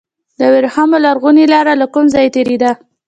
[0.39, 2.71] د وریښمو لرغونې لاره له کوم ځای تیریده؟